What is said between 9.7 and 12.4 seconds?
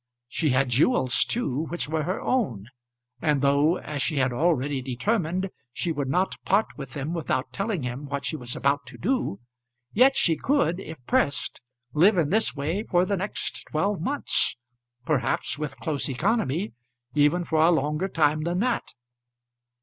yet she could, if pressed, live in